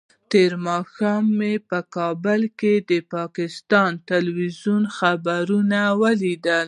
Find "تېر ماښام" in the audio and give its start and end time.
0.31-1.23